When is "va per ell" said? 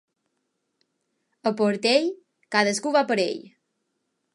2.99-3.41